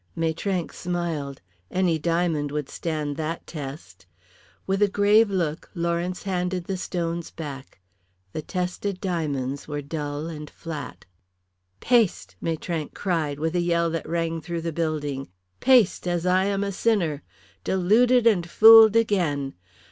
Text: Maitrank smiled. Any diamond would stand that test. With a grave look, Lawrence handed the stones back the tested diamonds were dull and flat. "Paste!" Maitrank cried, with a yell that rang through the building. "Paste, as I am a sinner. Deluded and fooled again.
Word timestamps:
Maitrank 0.15 0.73
smiled. 0.73 1.41
Any 1.69 1.99
diamond 1.99 2.51
would 2.51 2.69
stand 2.69 3.17
that 3.17 3.45
test. 3.45 4.07
With 4.65 4.81
a 4.81 4.87
grave 4.87 5.29
look, 5.29 5.69
Lawrence 5.75 6.23
handed 6.23 6.63
the 6.63 6.75
stones 6.75 7.29
back 7.29 7.79
the 8.33 8.41
tested 8.41 8.99
diamonds 8.99 9.67
were 9.67 9.83
dull 9.83 10.25
and 10.25 10.49
flat. 10.49 11.05
"Paste!" 11.81 12.35
Maitrank 12.41 12.95
cried, 12.95 13.37
with 13.39 13.55
a 13.55 13.61
yell 13.61 13.91
that 13.91 14.09
rang 14.09 14.41
through 14.41 14.61
the 14.61 14.73
building. 14.73 15.27
"Paste, 15.59 16.07
as 16.07 16.25
I 16.25 16.45
am 16.45 16.63
a 16.63 16.71
sinner. 16.71 17.21
Deluded 17.63 18.25
and 18.25 18.49
fooled 18.49 18.95
again. 18.95 19.53